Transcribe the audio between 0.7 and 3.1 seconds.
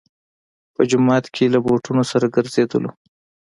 په جومات کې له بوټونو سره ګرځېدلو.